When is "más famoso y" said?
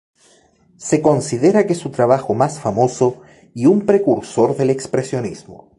2.33-3.67